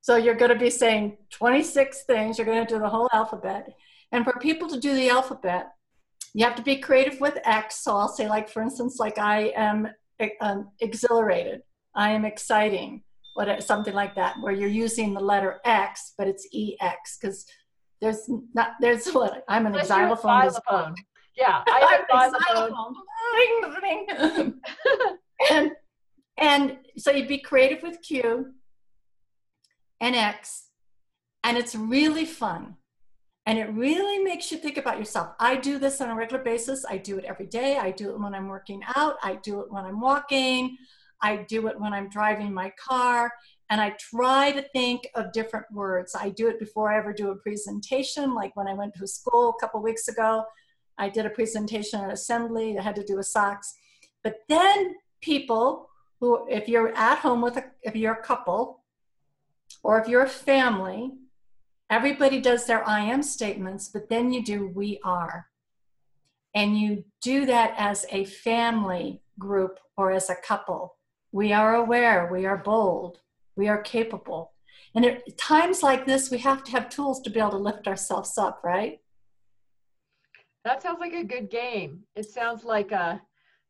So 0.00 0.16
you're 0.16 0.34
going 0.34 0.50
to 0.50 0.58
be 0.58 0.70
saying 0.70 1.16
26 1.30 2.04
things, 2.04 2.38
you're 2.38 2.46
going 2.46 2.66
to 2.66 2.74
do 2.74 2.80
the 2.80 2.88
whole 2.88 3.08
alphabet. 3.12 3.68
And 4.10 4.24
for 4.24 4.34
people 4.40 4.68
to 4.68 4.78
do 4.78 4.94
the 4.94 5.08
alphabet, 5.08 5.72
you 6.34 6.44
have 6.44 6.56
to 6.56 6.62
be 6.62 6.76
creative 6.76 7.20
with 7.20 7.38
X. 7.44 7.82
So 7.82 7.96
I'll 7.96 8.08
say, 8.08 8.28
like, 8.28 8.48
for 8.48 8.62
instance, 8.62 8.98
like 8.98 9.18
I 9.18 9.52
am 9.56 9.88
um, 10.40 10.70
exhilarated, 10.80 11.62
I 11.94 12.10
am 12.10 12.24
exciting, 12.24 13.02
what 13.34 13.62
something 13.62 13.94
like 13.94 14.14
that, 14.16 14.36
where 14.40 14.52
you're 14.52 14.68
using 14.68 15.14
the 15.14 15.20
letter 15.20 15.60
X, 15.64 16.14
but 16.18 16.28
it's 16.28 16.46
EX 16.54 17.18
because 17.18 17.46
there's 18.00 18.28
not 18.54 18.72
there's 18.80 19.08
what 19.10 19.44
I'm 19.48 19.66
an 19.66 19.74
xylophone. 19.84 20.94
Yeah, 21.36 21.62
I 21.66 22.00
have 22.10 22.10
a 22.10 22.30
xylophone. 22.58 22.94
and 25.50 25.72
and 26.36 26.78
so 26.96 27.10
you'd 27.10 27.28
be 27.28 27.38
creative 27.38 27.82
with 27.82 28.02
Q 28.02 28.52
and 30.00 30.16
X, 30.16 30.68
and 31.44 31.56
it's 31.56 31.74
really 31.74 32.24
fun. 32.24 32.76
And 33.44 33.58
it 33.58 33.70
really 33.72 34.22
makes 34.22 34.52
you 34.52 34.58
think 34.58 34.76
about 34.76 34.98
yourself. 34.98 35.34
I 35.40 35.56
do 35.56 35.78
this 35.78 36.00
on 36.00 36.10
a 36.10 36.14
regular 36.14 36.42
basis. 36.42 36.84
I 36.88 36.96
do 36.96 37.18
it 37.18 37.24
every 37.24 37.46
day. 37.46 37.76
I 37.76 37.90
do 37.90 38.10
it 38.10 38.20
when 38.20 38.34
I'm 38.34 38.46
working 38.46 38.82
out. 38.94 39.16
I 39.22 39.34
do 39.42 39.60
it 39.60 39.72
when 39.72 39.84
I'm 39.84 40.00
walking. 40.00 40.76
I 41.20 41.44
do 41.48 41.66
it 41.66 41.80
when 41.80 41.92
I'm 41.92 42.08
driving 42.08 42.54
my 42.54 42.72
car. 42.78 43.32
And 43.68 43.80
I 43.80 43.96
try 43.98 44.52
to 44.52 44.62
think 44.72 45.08
of 45.16 45.32
different 45.32 45.66
words. 45.72 46.14
I 46.14 46.28
do 46.28 46.48
it 46.48 46.60
before 46.60 46.92
I 46.92 46.98
ever 46.98 47.12
do 47.12 47.30
a 47.30 47.36
presentation, 47.36 48.32
like 48.34 48.54
when 48.54 48.68
I 48.68 48.74
went 48.74 48.94
to 48.94 49.06
school 49.08 49.50
a 49.50 49.60
couple 49.60 49.82
weeks 49.82 50.06
ago. 50.06 50.44
I 50.98 51.08
did 51.08 51.26
a 51.26 51.30
presentation 51.30 52.00
at 52.00 52.12
assembly 52.12 52.74
that 52.74 52.84
had 52.84 52.96
to 52.96 53.04
do 53.04 53.16
with 53.16 53.26
socks. 53.26 53.74
But 54.22 54.36
then 54.48 54.94
people 55.22 55.88
who, 56.20 56.46
if 56.48 56.68
you're 56.68 56.94
at 56.94 57.18
home 57.18 57.40
with 57.40 57.56
a, 57.56 57.64
if 57.82 57.96
you're 57.96 58.12
a 58.12 58.22
couple 58.22 58.84
or 59.82 60.00
if 60.00 60.06
you're 60.06 60.24
a 60.24 60.28
family, 60.28 61.12
everybody 61.88 62.40
does 62.40 62.66
their 62.66 62.86
I 62.86 63.00
am 63.00 63.22
statements, 63.22 63.88
but 63.88 64.08
then 64.08 64.32
you 64.32 64.44
do 64.44 64.66
we 64.66 65.00
are. 65.02 65.46
And 66.54 66.78
you 66.78 67.04
do 67.22 67.46
that 67.46 67.74
as 67.78 68.04
a 68.10 68.26
family 68.26 69.22
group 69.38 69.78
or 69.96 70.12
as 70.12 70.28
a 70.28 70.36
couple. 70.36 70.96
We 71.32 71.52
are 71.52 71.74
aware, 71.74 72.28
we 72.30 72.44
are 72.44 72.58
bold, 72.58 73.18
we 73.56 73.68
are 73.68 73.80
capable. 73.80 74.52
And 74.94 75.06
at 75.06 75.38
times 75.38 75.82
like 75.82 76.04
this, 76.04 76.30
we 76.30 76.38
have 76.38 76.62
to 76.64 76.72
have 76.72 76.90
tools 76.90 77.20
to 77.22 77.30
be 77.30 77.40
able 77.40 77.52
to 77.52 77.56
lift 77.56 77.88
ourselves 77.88 78.36
up, 78.36 78.60
right? 78.62 79.00
That 80.64 80.82
sounds 80.82 81.00
like 81.00 81.14
a 81.14 81.24
good 81.24 81.50
game. 81.50 82.02
It 82.14 82.26
sounds 82.26 82.64
like 82.64 82.92
uh, 82.92 83.16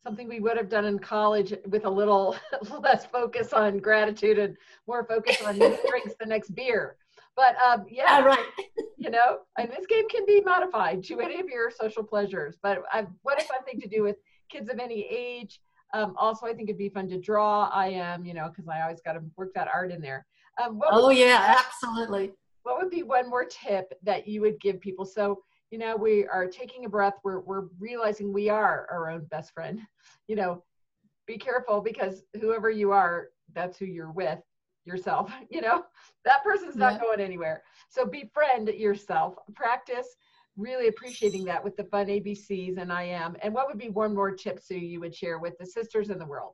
something 0.03 0.29
we 0.29 0.41
would 0.41 0.57
have 0.57 0.69
done 0.69 0.85
in 0.85 0.99
college 0.99 1.55
with 1.67 1.85
a 1.85 1.91
little 1.91 2.37
less 2.81 3.07
focus 3.07 3.53
on 3.53 3.79
gratitude 3.79 4.39
and 4.39 4.57
more 4.87 5.05
focus 5.05 5.41
on 5.43 5.55
who 5.55 5.77
drinks 5.89 6.15
the 6.19 6.27
next 6.27 6.55
beer. 6.55 6.97
But 7.37 7.57
um, 7.65 7.87
yeah, 7.89 8.19
yeah, 8.19 8.25
right. 8.25 8.47
you 8.99 9.11
know, 9.11 9.39
and 9.59 9.71
this 9.71 9.87
game 9.87 10.09
can 10.09 10.27
be 10.27 10.41
modified 10.41 11.03
to 11.05 11.21
any 11.21 11.41
of 11.41 11.47
your 11.47 11.71
social 11.71 12.03
pleasures. 12.03 12.57
But 12.63 12.83
I, 12.93 13.07
what 13.23 13.41
a 13.41 13.45
fun 13.45 13.65
thing 13.65 13.81
to 13.81 13.89
do 13.89 14.03
with 14.03 14.17
kids 14.51 14.69
of 14.69 14.79
any 14.79 15.07
age. 15.09 15.61
Um, 15.95 16.15
also, 16.19 16.47
I 16.47 16.55
think 16.55 16.69
it'd 16.69 16.79
be 16.79 16.89
fun 16.89 17.09
to 17.09 17.19
draw. 17.19 17.69
I 17.69 17.89
am, 17.89 18.25
you 18.25 18.35
know, 18.35 18.49
because 18.49 18.69
I 18.69 18.83
always 18.83 19.01
got 19.05 19.15
to 19.15 19.23
work 19.37 19.53
that 19.55 19.69
art 19.73 19.93
in 19.93 20.01
there. 20.01 20.27
Um, 20.63 20.81
oh 20.91 21.11
yeah, 21.11 21.57
absolutely. 21.59 22.33
What 22.63 22.81
would 22.81 22.91
be 22.91 23.03
one 23.03 23.29
more 23.29 23.45
tip 23.45 23.93
that 24.03 24.29
you 24.29 24.41
would 24.43 24.61
give 24.61 24.81
people? 24.81 25.05
So 25.05 25.43
you 25.73 25.79
know, 25.79 25.97
we 25.97 26.27
are 26.27 26.47
taking 26.47 26.85
a 26.85 26.89
breath. 26.89 27.15
We're 27.25 27.41
we're 27.41 27.65
realizing 27.81 28.31
we 28.31 28.51
are 28.51 28.87
our 28.93 29.11
own 29.11 29.25
best 29.25 29.53
friend. 29.53 29.81
You 30.29 30.37
know, 30.37 30.63
be 31.27 31.37
careful 31.37 31.81
because 31.81 32.23
whoever 32.41 32.71
you 32.71 32.93
are, 32.93 33.29
that's 33.55 33.77
who 33.77 33.87
you're 33.87 34.13
with 34.13 34.39
yourself. 34.85 35.33
You 35.51 35.63
know, 35.63 35.85
that 36.25 36.45
person's 36.45 36.77
not 36.77 36.95
yeah. 36.95 37.01
going 37.01 37.21
anywhere. 37.21 37.63
So 37.89 38.07
befriend 38.07 38.69
yourself. 38.69 39.35
Practice 39.55 40.07
really 40.57 40.89
appreciating 40.89 41.45
that 41.47 41.65
with 41.65 41.77
the 41.77 41.85
fun 41.85 42.07
ABCs 42.07 42.79
and 42.79 42.93
I 42.93 43.05
am. 43.05 43.37
And 43.43 43.53
what 43.53 43.67
would 43.69 43.79
be 43.79 43.89
one 43.89 44.15
more 44.15 44.31
tip, 44.31 44.61
Sue, 44.61 44.77
you 44.77 45.01
would 45.01 45.15
share 45.15 45.39
with 45.39 45.57
the 45.59 45.67
sisters 45.67 46.11
in 46.11 46.19
the 46.19 46.27
world? 46.27 46.53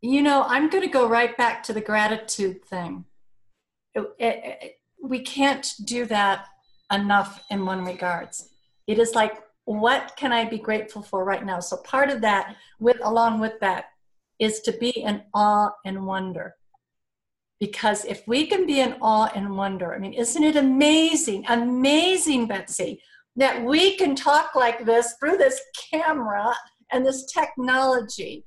You 0.00 0.22
know, 0.22 0.44
I'm 0.46 0.68
going 0.70 0.82
to 0.84 0.90
go 0.90 1.08
right 1.08 1.36
back 1.36 1.62
to 1.64 1.72
the 1.72 1.80
gratitude 1.80 2.64
thing. 2.64 3.04
It, 3.94 4.00
it, 4.18 4.44
it, 4.44 4.74
we 5.02 5.20
can't 5.20 5.70
do 5.84 6.06
that 6.06 6.46
enough 6.92 7.44
in 7.50 7.64
one 7.64 7.84
regards. 7.84 8.50
It 8.86 8.98
is 8.98 9.14
like, 9.14 9.42
what 9.64 10.14
can 10.16 10.32
I 10.32 10.44
be 10.44 10.58
grateful 10.58 11.02
for 11.02 11.24
right 11.24 11.44
now? 11.44 11.60
So 11.60 11.78
part 11.78 12.10
of 12.10 12.20
that, 12.20 12.56
with 12.78 12.98
along 13.02 13.40
with 13.40 13.58
that, 13.60 13.86
is 14.38 14.60
to 14.60 14.72
be 14.72 14.90
in 14.90 15.22
awe 15.34 15.70
and 15.84 16.06
wonder. 16.06 16.54
Because 17.58 18.04
if 18.04 18.22
we 18.28 18.46
can 18.46 18.66
be 18.66 18.80
in 18.80 18.96
awe 19.00 19.30
and 19.34 19.56
wonder, 19.56 19.94
I 19.94 19.98
mean, 19.98 20.12
isn't 20.12 20.42
it 20.42 20.56
amazing, 20.56 21.44
amazing, 21.48 22.46
Betsy, 22.46 23.00
that 23.34 23.64
we 23.64 23.96
can 23.96 24.14
talk 24.14 24.54
like 24.54 24.84
this 24.84 25.14
through 25.18 25.38
this 25.38 25.60
camera 25.90 26.54
and 26.92 27.04
this 27.04 27.24
technology? 27.32 28.44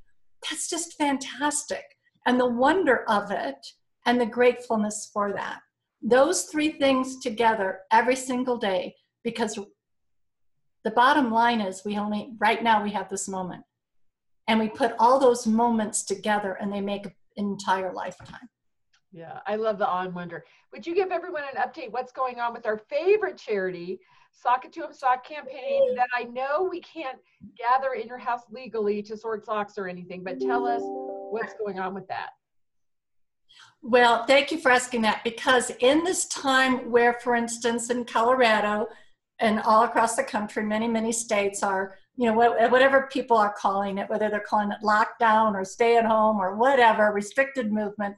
That's 0.49 0.69
just 0.69 0.93
fantastic. 0.97 1.83
And 2.25 2.39
the 2.39 2.49
wonder 2.49 3.03
of 3.09 3.31
it 3.31 3.57
and 4.05 4.21
the 4.21 4.25
gratefulness 4.25 5.09
for 5.11 5.33
that. 5.33 5.59
Those 6.01 6.43
three 6.43 6.71
things 6.71 7.19
together 7.19 7.81
every 7.91 8.15
single 8.15 8.57
day 8.57 8.95
because 9.23 9.59
the 10.83 10.91
bottom 10.91 11.31
line 11.31 11.59
is 11.59 11.83
we 11.83 11.97
only, 11.97 12.33
right 12.39 12.63
now, 12.63 12.81
we 12.81 12.91
have 12.91 13.09
this 13.09 13.27
moment. 13.27 13.63
And 14.47 14.59
we 14.59 14.69
put 14.69 14.95
all 14.97 15.19
those 15.19 15.45
moments 15.45 16.05
together 16.05 16.53
and 16.53 16.71
they 16.71 16.81
make 16.81 17.05
an 17.05 17.13
entire 17.35 17.93
lifetime. 17.93 18.49
Yeah, 19.11 19.39
I 19.45 19.55
love 19.55 19.77
the 19.77 19.87
on 19.87 20.13
wonder. 20.13 20.43
Would 20.71 20.87
you 20.87 20.95
give 20.95 21.11
everyone 21.11 21.43
an 21.43 21.61
update 21.61 21.91
what's 21.91 22.11
going 22.11 22.39
on 22.39 22.53
with 22.53 22.65
our 22.65 22.77
favorite 22.77 23.37
charity, 23.37 23.99
Sock 24.31 24.65
It 24.65 24.73
To 24.73 24.85
'em 24.85 24.93
Sock 24.93 25.25
campaign 25.25 25.95
that 25.95 26.07
I 26.15 26.23
know 26.23 26.63
we 26.63 26.79
can't 26.81 27.19
gather 27.57 27.93
in 27.93 28.07
your 28.07 28.19
house 28.19 28.43
legally 28.49 29.01
to 29.03 29.17
sort 29.17 29.45
socks 29.45 29.77
or 29.77 29.87
anything, 29.87 30.23
but 30.23 30.39
tell 30.39 30.67
us 30.67 30.81
what's 30.83 31.53
going 31.55 31.79
on 31.79 31.93
with 31.93 32.07
that. 32.07 32.29
Well, 33.81 34.25
thank 34.25 34.51
you 34.51 34.59
for 34.59 34.71
asking 34.71 35.03
that 35.03 35.23
because 35.23 35.71
in 35.79 36.03
this 36.03 36.25
time 36.27 36.91
where, 36.91 37.13
for 37.23 37.35
instance, 37.35 37.89
in 37.89 38.03
Colorado 38.03 38.87
and 39.39 39.61
all 39.61 39.83
across 39.83 40.15
the 40.15 40.23
country, 40.23 40.63
many, 40.63 40.87
many 40.87 41.13
states 41.13 41.63
are, 41.63 41.95
you 42.17 42.25
know, 42.25 42.33
whatever 42.33 43.09
people 43.11 43.37
are 43.37 43.53
calling 43.53 43.97
it, 43.97 44.09
whether 44.09 44.29
they're 44.29 44.41
calling 44.41 44.71
it 44.71 44.83
lockdown 44.83 45.53
or 45.53 45.63
stay 45.63 45.95
at 45.95 46.05
home 46.05 46.37
or 46.37 46.57
whatever, 46.57 47.13
restricted 47.13 47.71
movement, 47.71 48.15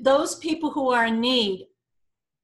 those 0.00 0.36
people 0.36 0.70
who 0.70 0.92
are 0.92 1.06
in 1.06 1.20
need 1.20 1.66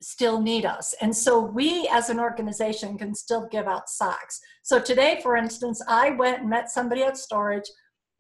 still 0.03 0.41
need 0.41 0.65
us. 0.65 0.95
And 1.01 1.17
so 1.17 1.41
we 1.41 1.89
as 1.93 2.11
an 2.11 2.19
organization 2.19 2.99
can 2.99 3.15
still 3.15 3.49
give 3.51 3.69
out 3.69 3.89
socks. 3.89 4.41
So 4.63 4.81
today, 4.81 5.21
for 5.23 5.37
instance, 5.37 5.81
I 5.89 6.11
went 6.11 6.41
and 6.41 6.51
met 6.51 6.71
somebody 6.71 7.05
at 7.05 7.17
storage, 7.17 7.71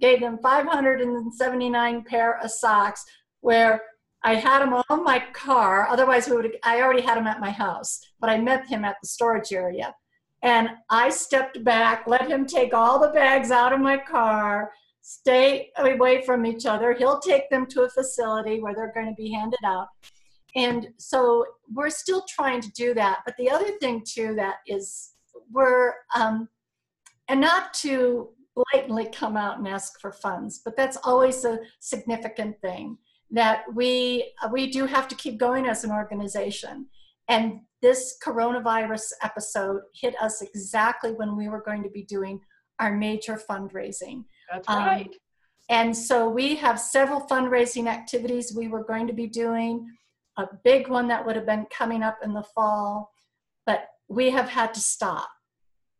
gave 0.00 0.20
them 0.20 0.38
579 0.42 2.04
pair 2.04 2.38
of 2.38 2.50
socks 2.52 3.04
where 3.40 3.82
I 4.24 4.34
had 4.34 4.62
him 4.62 4.74
on 4.74 5.04
my 5.04 5.22
car. 5.32 5.86
Otherwise, 5.88 6.28
we 6.28 6.36
would. 6.36 6.56
I 6.64 6.82
already 6.82 7.02
had 7.02 7.18
him 7.18 7.26
at 7.26 7.40
my 7.40 7.50
house, 7.50 8.00
but 8.20 8.30
I 8.30 8.38
met 8.38 8.66
him 8.66 8.84
at 8.84 8.96
the 9.00 9.08
storage 9.08 9.52
area, 9.52 9.94
and 10.42 10.70
I 10.90 11.10
stepped 11.10 11.62
back, 11.64 12.06
let 12.06 12.28
him 12.28 12.46
take 12.46 12.74
all 12.74 12.98
the 12.98 13.08
bags 13.08 13.50
out 13.50 13.72
of 13.72 13.80
my 13.80 13.96
car, 13.96 14.72
stay 15.02 15.70
away 15.76 16.24
from 16.26 16.46
each 16.46 16.66
other. 16.66 16.94
He'll 16.94 17.20
take 17.20 17.48
them 17.50 17.66
to 17.66 17.82
a 17.82 17.88
facility 17.88 18.60
where 18.60 18.74
they're 18.74 18.92
going 18.92 19.06
to 19.06 19.14
be 19.14 19.30
handed 19.30 19.60
out, 19.64 19.88
and 20.56 20.88
so 20.96 21.46
we're 21.72 21.90
still 21.90 22.24
trying 22.28 22.60
to 22.62 22.72
do 22.72 22.94
that. 22.94 23.20
But 23.24 23.36
the 23.38 23.50
other 23.50 23.70
thing 23.78 24.02
too 24.04 24.34
that 24.34 24.56
is 24.66 25.12
we're 25.52 25.94
um, 26.14 26.48
and 27.28 27.40
not 27.40 27.72
to 27.74 28.30
blatantly 28.72 29.06
come 29.06 29.36
out 29.36 29.58
and 29.58 29.68
ask 29.68 30.00
for 30.00 30.10
funds, 30.10 30.60
but 30.64 30.76
that's 30.76 30.96
always 31.04 31.44
a 31.44 31.60
significant 31.78 32.60
thing 32.60 32.98
that 33.30 33.62
we 33.74 34.32
we 34.50 34.70
do 34.70 34.86
have 34.86 35.08
to 35.08 35.14
keep 35.14 35.38
going 35.38 35.66
as 35.66 35.84
an 35.84 35.90
organization. 35.90 36.86
And 37.28 37.60
this 37.82 38.16
coronavirus 38.24 39.12
episode 39.22 39.82
hit 39.94 40.14
us 40.20 40.42
exactly 40.42 41.12
when 41.12 41.36
we 41.36 41.48
were 41.48 41.62
going 41.62 41.82
to 41.82 41.90
be 41.90 42.02
doing 42.04 42.40
our 42.80 42.96
major 42.96 43.40
fundraising. 43.48 44.24
That's 44.50 44.68
um, 44.68 44.84
right. 44.84 45.14
and 45.68 45.96
so 45.96 46.28
we 46.28 46.56
have 46.56 46.80
several 46.80 47.20
fundraising 47.20 47.86
activities 47.86 48.54
we 48.56 48.68
were 48.68 48.84
going 48.84 49.06
to 49.06 49.12
be 49.12 49.26
doing. 49.26 49.86
A 50.38 50.48
big 50.64 50.88
one 50.88 51.08
that 51.08 51.26
would 51.26 51.36
have 51.36 51.46
been 51.46 51.66
coming 51.70 52.02
up 52.02 52.18
in 52.22 52.32
the 52.32 52.44
fall 52.54 53.10
but 53.68 53.86
we 54.08 54.30
have 54.30 54.48
had 54.48 54.72
to 54.72 54.80
stop 54.80 55.28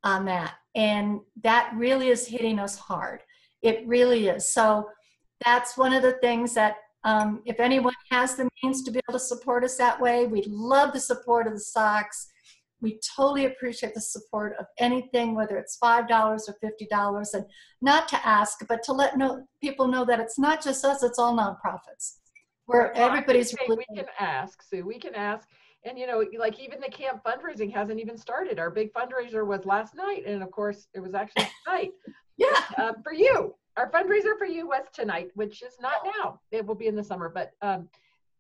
on 0.03 0.25
that. 0.25 0.55
And 0.75 1.21
that 1.43 1.71
really 1.77 2.09
is 2.09 2.27
hitting 2.27 2.59
us 2.59 2.79
hard. 2.79 3.21
It 3.61 3.87
really 3.87 4.29
is. 4.29 4.51
So 4.51 4.89
that's 5.45 5.77
one 5.77 5.93
of 5.93 6.03
the 6.03 6.15
things 6.23 6.55
that 6.55 6.77
um, 7.09 7.41
if 7.47 7.59
anyone 7.59 7.95
has 8.11 8.37
the 8.37 8.49
means 8.63 8.83
to 8.83 8.91
be 8.91 9.01
able 9.09 9.19
to 9.19 9.25
support 9.25 9.65
us 9.65 9.79
that 9.79 9.99
way, 9.99 10.27
we 10.27 10.45
love 10.47 10.93
the 10.93 11.01
support 11.01 11.47
of 11.47 11.55
the 11.55 11.61
socks. 11.61 12.29
We 12.83 13.01
totally 13.17 13.47
appreciate 13.47 13.95
the 13.95 14.01
support 14.01 14.55
of 14.61 14.67
anything, 14.79 15.35
whether 15.35 15.57
it's 15.57 15.79
$5 15.83 16.11
or 16.11 16.57
$50, 16.63 17.35
and 17.35 17.45
not 17.81 18.09
to 18.09 18.29
ask, 18.29 18.59
but 18.69 18.83
to 18.85 18.93
let 18.93 19.17
know, 19.17 19.43
people 19.63 19.89
know 19.89 20.05
that 20.05 20.21
it's 20.21 20.39
not 20.39 20.63
just 20.63 20.85
us, 20.85 21.03
it's 21.03 21.19
all 21.19 21.35
nonprofits. 21.35 22.19
Where 22.67 22.93
well, 22.95 23.09
everybody's 23.09 23.55
really. 23.55 23.87
We 23.89 23.97
can 23.97 24.07
ask, 24.21 24.63
Sue, 24.63 24.85
we 24.85 24.99
can 24.99 25.15
ask. 25.15 25.49
And, 25.85 25.99
you 25.99 26.07
know, 26.07 26.23
like 26.39 26.61
even 26.61 26.79
the 26.81 26.91
camp 26.91 27.23
fundraising 27.25 27.73
hasn't 27.73 28.01
even 28.01 28.19
started. 28.19 28.59
Our 28.59 28.71
big 28.71 28.93
fundraiser 28.93 29.47
was 29.47 29.65
last 29.65 29.95
night. 29.95 30.25
And 30.27 30.43
of 30.43 30.51
course, 30.51 30.89
it 30.93 31.01
was 31.01 31.15
actually 31.15 31.49
tonight. 31.65 31.93
yeah. 32.37 32.61
Uh, 32.77 32.93
for 33.03 33.15
you 33.15 33.55
our 33.79 33.91
fundraiser 33.91 34.37
for 34.37 34.45
you 34.45 34.67
was 34.67 34.85
tonight, 34.93 35.31
which 35.35 35.63
is 35.63 35.75
not 35.81 36.05
now. 36.05 36.41
It 36.51 36.67
will 36.67 36.75
be 36.75 36.89
in 36.89 36.97
the 36.97 37.05
summer, 37.05 37.29
but 37.29 37.53
um, 37.63 37.89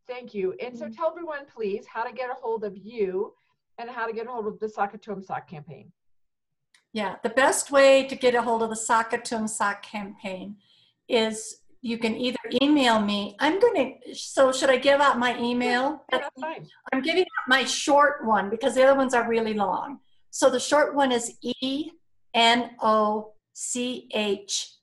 thank 0.08 0.34
you. 0.34 0.54
And 0.62 0.76
so 0.76 0.88
tell 0.88 1.10
everyone, 1.10 1.46
please, 1.54 1.86
how 1.86 2.02
to 2.02 2.12
get 2.12 2.28
a 2.28 2.34
hold 2.34 2.64
of 2.64 2.76
you 2.76 3.32
and 3.78 3.88
how 3.88 4.06
to 4.06 4.12
get 4.12 4.26
a 4.26 4.30
hold 4.30 4.48
of 4.48 4.58
the 4.58 4.68
Sock 4.68 4.94
It 4.94 5.02
To 5.02 5.12
'em 5.12 5.22
Sock 5.22 5.48
campaign. 5.48 5.92
Yeah, 6.92 7.16
the 7.22 7.28
best 7.30 7.70
way 7.70 8.04
to 8.08 8.16
get 8.16 8.34
a 8.34 8.42
hold 8.42 8.62
of 8.62 8.70
the 8.70 8.76
Sock 8.76 9.12
It 9.12 9.24
To 9.26 9.36
'em 9.36 9.46
Sock 9.46 9.82
campaign 9.82 10.56
is 11.08 11.60
you 11.80 11.98
can 11.98 12.16
either 12.16 12.38
email 12.60 13.00
me. 13.00 13.36
I'm 13.38 13.60
going 13.60 14.00
to, 14.02 14.14
so 14.14 14.50
should 14.50 14.70
I 14.70 14.78
give 14.78 15.00
out 15.00 15.18
my 15.20 15.38
email? 15.38 16.04
Yeah, 16.10 16.18
that's 16.18 16.40
fine. 16.40 16.66
I'm 16.92 17.02
giving 17.02 17.22
out 17.22 17.46
my 17.46 17.64
short 17.64 18.26
one 18.26 18.50
because 18.50 18.74
the 18.74 18.82
other 18.82 18.98
ones 18.98 19.14
are 19.14 19.28
really 19.28 19.54
long. 19.54 20.00
So 20.30 20.50
the 20.50 20.58
short 20.58 20.96
one 20.96 21.12
is 21.12 21.36
E 21.40 21.92
N 22.34 22.70
O 22.82 23.34
C 23.52 24.08
H 24.12 24.77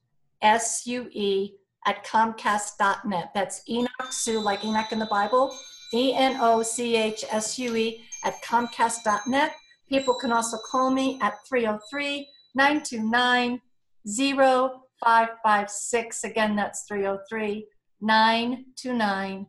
S-U-E 0.46 1.56
at 1.88 2.06
comcast.net. 2.06 3.32
That's 3.34 3.64
Enoch 3.68 4.12
Sue, 4.12 4.40
like 4.40 4.64
Enoch 4.64 4.92
in 4.92 5.00
the 5.00 5.08
Bible, 5.08 5.58
E-N-O-C-H-S-U-E 5.94 8.02
at 8.24 8.44
comcast.net. 8.44 9.56
People 9.90 10.14
can 10.16 10.32
also 10.32 10.58
call 10.58 10.90
me 10.92 11.20
at 11.22 11.36
303 11.48 12.28
929 12.56 13.62
0556. 14.08 16.24
Again, 16.24 16.56
that's 16.56 16.84
303 16.84 17.68
929 18.02 19.48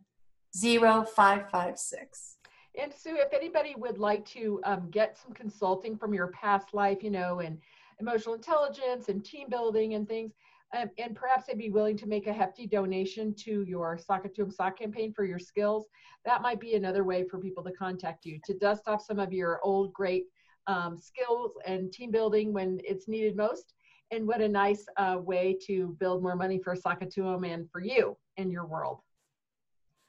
0556. 0.54 2.36
And 2.78 2.92
Sue, 2.92 3.16
if 3.18 3.32
anybody 3.32 3.74
would 3.76 3.96
like 3.98 4.26
to 4.26 4.60
um, 4.64 4.90
get 4.90 5.16
some 5.16 5.32
consulting 5.32 5.96
from 5.96 6.12
your 6.12 6.26
past 6.28 6.74
life, 6.74 7.02
you 7.02 7.10
know, 7.10 7.40
and 7.40 7.58
emotional 8.00 8.34
intelligence 8.34 9.08
and 9.08 9.24
team 9.24 9.48
building 9.48 9.94
and 9.94 10.06
things, 10.06 10.32
um, 10.76 10.90
and 10.98 11.14
perhaps 11.14 11.46
they'd 11.46 11.58
be 11.58 11.70
willing 11.70 11.96
to 11.96 12.06
make 12.06 12.26
a 12.26 12.32
hefty 12.32 12.66
donation 12.66 13.34
to 13.34 13.62
your 13.62 13.98
Sock 13.98 14.24
It 14.24 14.34
To 14.36 14.42
'em 14.42 14.50
Sock 14.50 14.78
campaign 14.78 15.12
for 15.12 15.24
your 15.24 15.38
skills, 15.38 15.86
that 16.24 16.42
might 16.42 16.60
be 16.60 16.74
another 16.74 17.04
way 17.04 17.24
for 17.24 17.38
people 17.38 17.64
to 17.64 17.72
contact 17.72 18.24
you 18.24 18.38
to 18.44 18.54
dust 18.54 18.88
off 18.88 19.02
some 19.02 19.18
of 19.18 19.32
your 19.32 19.60
old 19.62 19.92
great 19.92 20.26
um, 20.66 20.98
skills 20.98 21.52
and 21.64 21.92
team 21.92 22.10
building 22.10 22.52
when 22.52 22.80
it's 22.84 23.08
needed 23.08 23.36
most. 23.36 23.74
And 24.10 24.26
what 24.26 24.40
a 24.40 24.48
nice 24.48 24.84
uh, 24.96 25.18
way 25.20 25.56
to 25.66 25.96
build 25.98 26.22
more 26.22 26.36
money 26.36 26.60
for 26.62 26.76
Sock 26.76 27.02
It 27.02 27.12
To 27.12 27.28
'em 27.28 27.44
and 27.44 27.70
for 27.70 27.80
you 27.80 28.16
and 28.36 28.52
your 28.52 28.66
world. 28.66 29.00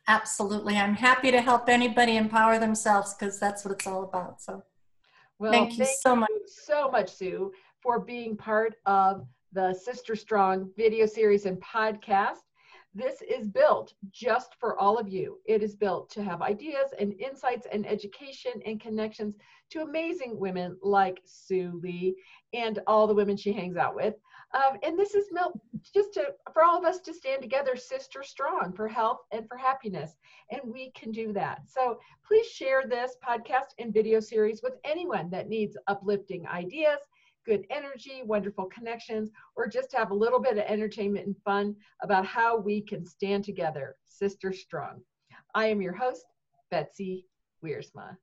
Absolutely. 0.08 0.78
I'm 0.78 0.96
happy 0.96 1.32
to 1.32 1.42
help 1.42 1.68
anybody 1.68 2.16
empower 2.16 2.60
themselves 2.60 3.14
because 3.14 3.40
that's 3.40 3.66
what 3.66 3.74
it's 3.74 3.88
all 3.88 4.04
about. 4.04 4.42
So 4.42 4.64
well, 5.40 5.52
thank 5.52 5.78
you 5.78 5.86
thank 5.86 5.98
so 6.00 6.16
much. 6.16 6.30
You 6.30 6.42
so 6.48 6.90
much, 6.90 7.14
Sue, 7.14 7.52
for 7.82 8.00
being 8.00 8.38
part 8.38 8.76
of 8.86 9.28
the 9.58 9.74
Sister 9.74 10.16
Strong 10.16 10.70
video 10.78 11.08
series 11.08 11.48
and 11.48 11.60
podcast. 11.60 12.44
This 12.94 13.24
is 13.24 13.48
built 13.48 13.92
just 14.12 14.54
for 14.60 14.78
all 14.78 15.00
of 15.00 15.10
you. 15.10 15.40
It 15.48 15.64
is 15.64 15.76
built 15.76 16.12
to 16.12 16.24
have 16.24 16.44
ideas 16.44 16.94
and 17.00 17.20
insights 17.20 17.66
and 17.72 17.84
education 17.88 18.52
and 18.68 18.80
connections 18.80 19.36
to 19.72 19.82
amazing 19.82 20.38
women 20.38 20.78
like 20.84 21.22
Sue 21.26 21.80
Lee 21.82 22.16
and 22.54 22.78
all 22.86 23.08
the 23.08 23.16
women 23.16 23.36
she 23.36 23.52
hangs 23.52 23.78
out 23.78 23.96
with. 23.96 24.14
Um, 24.54 24.78
and 24.84 24.98
this 24.98 25.16
is 25.16 25.26
just 25.92 26.14
to, 26.14 26.28
for 26.54 26.64
all 26.64 26.78
of 26.78 26.86
us 26.86 27.00
to 27.00 27.14
stand 27.14 27.42
together, 27.42 27.76
sister 27.76 28.22
strong, 28.22 28.74
for 28.76 28.88
health 28.88 29.22
and 29.32 29.48
for 29.48 29.58
happiness. 29.58 30.18
And 30.52 30.62
we 30.72 30.92
can 30.92 31.12
do 31.12 31.34
that. 31.34 31.62
So 31.68 31.98
please 32.28 32.46
share 32.46 32.84
this 32.88 33.16
podcast 33.28 33.74
and 33.80 33.92
video 33.92 34.20
series 34.20 34.62
with 34.62 34.74
anyone 34.84 35.32
that 35.32 35.50
needs 35.50 35.76
uplifting 35.88 36.46
ideas, 36.48 37.00
good 37.48 37.66
energy, 37.72 38.22
wonderful 38.24 38.66
connections, 38.66 39.32
or 39.56 39.68
just 39.68 39.96
have 39.96 40.12
a 40.12 40.16
little 40.16 40.40
bit 40.40 40.58
of 40.58 40.66
entertainment 40.66 41.26
and 41.26 41.36
fun 41.44 41.76
about 42.04 42.26
how 42.26 42.58
we 42.58 42.82
can 42.82 43.06
stand 43.06 43.44
together, 43.44 43.96
sister 44.08 44.52
strong. 44.52 45.02
I 45.56 45.68
am 45.68 45.82
your 45.82 45.94
host, 45.94 46.26
Betsy 46.70 47.26
Wiersma. 47.64 48.18